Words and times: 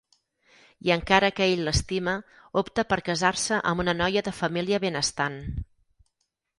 I 0.87 0.93
encara 0.95 1.29
que 1.39 1.47
ell 1.49 1.61
l'estima, 1.67 2.15
opta 2.63 2.87
per 2.95 2.99
casar-se 3.13 3.63
amb 3.73 3.87
una 3.87 3.99
noia 4.03 4.27
de 4.31 4.37
família 4.43 4.85
benestant. 4.89 5.41